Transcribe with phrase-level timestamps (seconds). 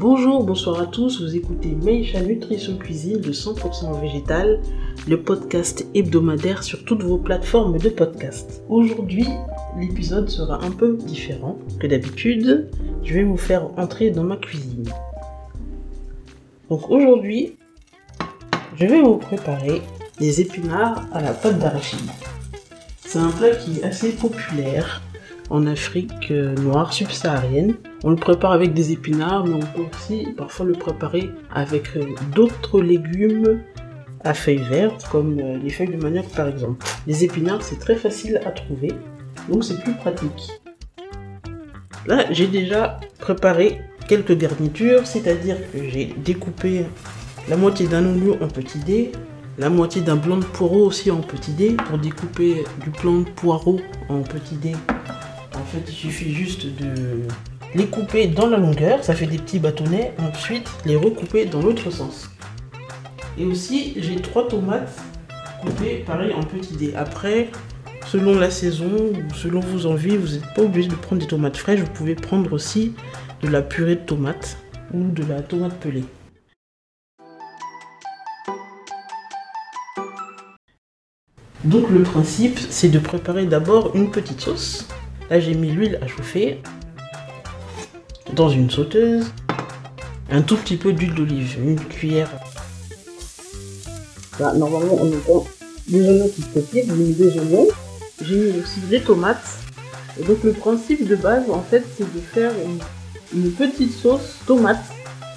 [0.00, 4.62] Bonjour, bonsoir à tous, vous écoutez Meisha Nutrition Cuisine de 100% végétal,
[5.06, 8.62] le podcast hebdomadaire sur toutes vos plateformes de podcast.
[8.70, 9.26] Aujourd'hui,
[9.78, 12.70] l'épisode sera un peu différent que d'habitude.
[13.04, 14.88] Je vais vous faire entrer dans ma cuisine.
[16.70, 17.58] Donc aujourd'hui,
[18.76, 19.82] je vais vous préparer
[20.18, 22.08] des épinards à la pâte d'arachide.
[23.04, 25.02] C'est un plat qui est assez populaire
[25.50, 27.76] en Afrique euh, noire subsaharienne.
[28.02, 32.04] On le prépare avec des épinards, mais on peut aussi parfois le préparer avec euh,
[32.34, 33.60] d'autres légumes
[34.24, 36.86] à feuilles vertes, comme euh, les feuilles de manioc par exemple.
[37.06, 38.92] Les épinards, c'est très facile à trouver,
[39.50, 40.48] donc c'est plus pratique.
[42.06, 46.86] Là, j'ai déjà préparé quelques garnitures, c'est-à-dire que j'ai découpé
[47.48, 49.12] la moitié d'un oignon en petits dés,
[49.58, 51.76] la moitié d'un blanc de poireau aussi en petits dés.
[51.88, 54.76] Pour découper du blanc de poireau en petits dés,
[55.54, 57.26] en fait, il suffit juste de
[57.74, 61.90] les couper dans la longueur, ça fait des petits bâtonnets, ensuite les recouper dans l'autre
[61.90, 62.28] sens.
[63.38, 64.98] Et aussi, j'ai trois tomates
[65.60, 66.94] coupées pareil en petits dés.
[66.96, 67.48] Après,
[68.06, 71.56] selon la saison ou selon vos envies, vous n'êtes pas obligé de prendre des tomates
[71.56, 72.94] fraîches, vous pouvez prendre aussi
[73.42, 74.58] de la purée de tomates
[74.92, 76.04] ou de la tomate pelée.
[81.64, 84.88] Donc le principe, c'est de préparer d'abord une petite sauce.
[85.28, 86.62] Là, j'ai mis l'huile à chauffer
[88.34, 89.26] dans une sauteuse.
[90.30, 92.30] Un tout petit peu d'huile d'olive, une cuillère.
[94.38, 95.46] Là, normalement, on entend
[95.88, 97.68] des oignons qui pétillent, j'ai mis des oignons.
[98.22, 99.58] J'ai mis aussi des tomates.
[100.26, 104.84] Donc le principe de base, en fait, c'est de faire une, une petite sauce tomate,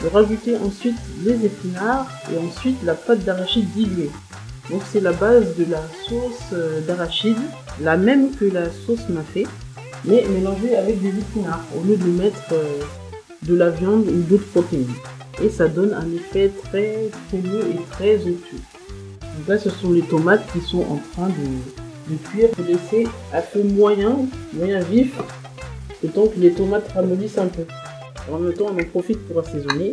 [0.02, 4.11] de rajouter ensuite les épinards et ensuite la pâte d'arachide diluée.
[4.69, 7.38] Donc c'est la base de la sauce euh, d'arachide,
[7.81, 9.45] la même que la sauce mafé,
[10.05, 12.81] mais mélangée avec des épinards au lieu de mettre euh,
[13.43, 14.87] de la viande ou d'autres protéines.
[15.41, 18.59] Et ça donne un effet très crémeux et très onctueux.
[19.21, 22.50] Donc là ce sont les tomates qui sont en train de, de cuire.
[22.55, 24.17] Faut laisser à feu moyen,
[24.53, 25.13] moyen vif,
[26.03, 27.66] le temps que les tomates ramollissent un peu.
[28.31, 29.91] En même temps on en profite pour assaisonner.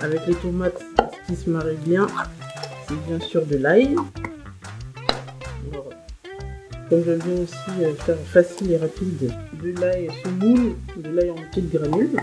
[0.00, 0.82] Avec les tomates
[1.28, 2.08] qui se marient bien,
[3.08, 3.94] bien sûr de l'ail.
[6.92, 9.32] Comme j'aime bien aussi euh, faire facile et rapide,
[9.62, 12.20] de l'ail semoule, de l'ail en petites granules.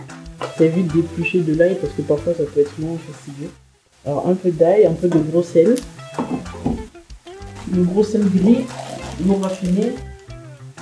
[0.60, 3.50] Ça évite d'éplucher de l'ail parce que parfois ça peut être moins fastidieux.
[4.06, 5.74] Alors un peu d'ail, un peu de gros sel.
[7.74, 8.68] Le gros sel gris,
[9.26, 9.94] non raffiné,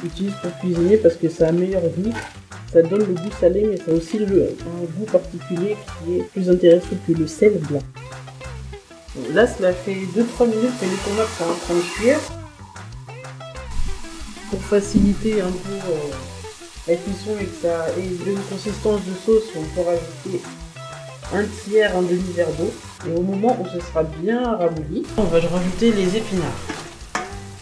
[0.04, 2.14] j'utilise pour cuisiner parce que ça a meilleur goût.
[2.74, 6.24] Ça donne le goût salé mais ça a aussi le, un goût particulier qui est
[6.24, 7.84] plus intéressant que le sel blanc.
[9.32, 12.20] Là, cela fait 2-3 minutes que les tomates sont en train de cuire.
[14.50, 16.12] Pour faciliter un peu euh,
[16.88, 20.42] la cuisson et que ça ait une consistance de sauce, on peut rajouter
[21.34, 22.72] un tiers, un demi-verre d'eau.
[23.06, 26.46] Et au moment où ce sera bien ramolli, on va rajouter les épinards.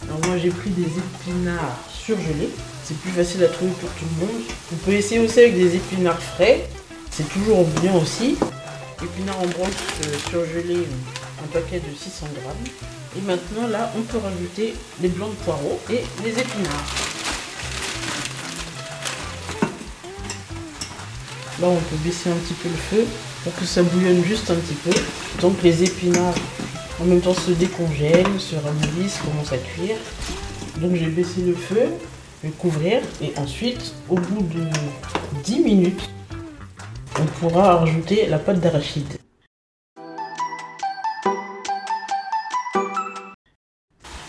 [0.04, 2.50] Alors moi j'ai pris des épinards surgelés.
[2.84, 4.42] C'est plus facile à trouver pour tout le monde.
[4.70, 6.70] Vous pouvez essayer aussi avec des épinards frais.
[7.10, 8.38] C'est toujours bien aussi.
[9.04, 9.74] Épinards en branche
[10.06, 10.88] euh, surgelés
[11.46, 12.56] paquet de 600 grammes.
[13.18, 16.96] Et maintenant là, on peut rajouter les blancs de poireaux et les épinards.
[21.62, 23.06] Là, on peut baisser un petit peu le feu
[23.44, 24.92] pour que ça bouillonne juste un petit peu.
[25.42, 26.36] Donc les épinards
[27.00, 29.98] en même temps se décongèlent, se ramollissent, commencent à cuire.
[30.78, 31.90] Donc j'ai baissé le feu,
[32.44, 34.68] je couvrir et ensuite au bout de
[35.44, 36.10] 10 minutes,
[37.20, 39.25] on pourra rajouter la pâte d'arachide.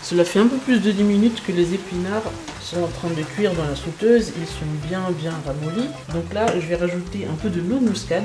[0.08, 2.30] Cela fait un peu plus de 10 minutes que les épinards
[2.60, 5.88] sont en train de cuire dans la sauteuse, ils sont bien bien ramollis.
[6.14, 8.22] Donc là, je vais rajouter un peu de de muscade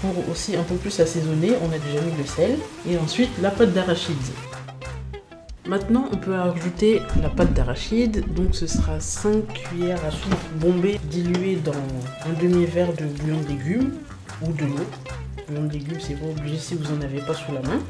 [0.00, 1.50] pour aussi un peu plus assaisonner.
[1.62, 2.56] On a déjà mis le sel.
[2.88, 4.16] Et ensuite, la pâte d'arachide.
[5.66, 8.24] Maintenant, on peut ajouter la pâte d'arachide.
[8.32, 11.72] Donc ce sera 5 cuillères à soupe bombées diluées dans
[12.24, 13.92] un demi-verre de bouillon de légumes
[14.40, 14.86] ou de l'eau.
[15.46, 17.82] Bouillon de légumes, c'est pas obligé si vous n'en avez pas sous la main.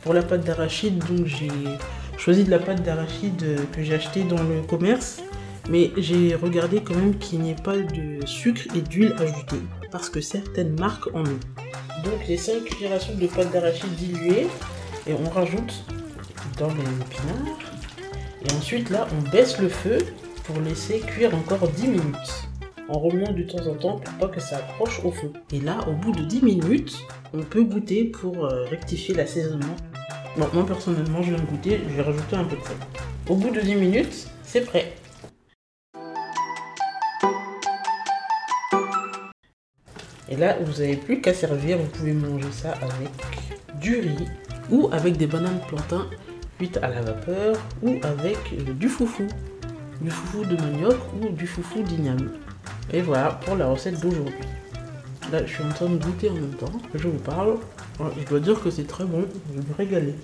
[0.00, 1.50] Pour la pâte d'arachide, donc j'ai
[2.22, 5.20] choisi de la pâte d'arachide que j'ai acheté dans le commerce.
[5.68, 9.62] Mais j'ai regardé quand même qu'il n'y ait pas de sucre et d'huile ajoutée.
[9.90, 11.40] Parce que certaines marques en ont.
[12.04, 14.46] Donc les 5 cuillères à soupe de pâte d'arachide diluée.
[15.08, 15.84] Et on rajoute
[16.58, 17.58] dans les épinards.
[18.44, 19.98] Et ensuite là, on baisse le feu
[20.44, 22.48] pour laisser cuire encore 10 minutes.
[22.88, 25.32] En remuant de temps en temps pour pas que ça accroche au feu.
[25.52, 26.98] Et là, au bout de 10 minutes,
[27.34, 29.74] on peut goûter pour euh, rectifier l'assaisonnement.
[30.34, 32.76] Bon, moi personnellement, je viens de goûter, je vais rajouter un peu de sel.
[33.28, 34.94] Au bout de 10 minutes, c'est prêt.
[40.30, 43.10] Et là, vous n'avez plus qu'à servir, vous pouvez manger ça avec
[43.78, 44.26] du riz
[44.70, 46.08] ou avec des bananes plantains
[46.56, 49.26] cuites à la vapeur ou avec euh, du foufou,
[50.00, 52.32] du foufou de manioc ou du foufou d'igname.
[52.90, 54.32] Et voilà pour la recette d'aujourd'hui.
[55.30, 57.58] Là, je suis en train de goûter en même temps je vous parle.
[57.98, 59.24] Je dois dire que c'est très bon,
[59.54, 60.14] je me régaler.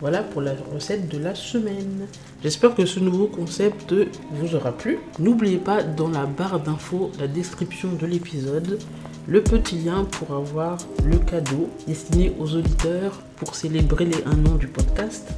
[0.00, 2.06] Voilà pour la recette de la semaine.
[2.42, 3.94] J'espère que ce nouveau concept
[4.32, 4.98] vous aura plu.
[5.18, 8.78] N'oubliez pas dans la barre d'infos, la description de l'épisode,
[9.26, 14.56] le petit lien pour avoir le cadeau destiné aux auditeurs pour célébrer les 1 an
[14.56, 15.32] du podcast,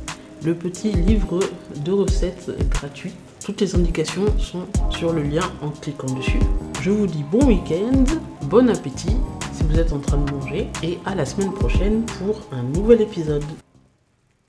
[0.44, 1.38] le petit livre
[1.84, 3.12] de recettes gratuit.
[3.44, 6.40] Toutes les indications sont sur le lien en cliquant dessus.
[6.80, 8.04] Je vous dis bon week-end,
[8.48, 9.16] bon appétit
[9.56, 13.00] si vous êtes en train de manger et à la semaine prochaine pour un nouvel
[13.00, 13.44] épisode.